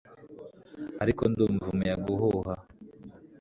ariko 1.03 1.21
ndumva 1.31 1.65
umuyaga 1.73 2.07
uhuha 2.15 2.53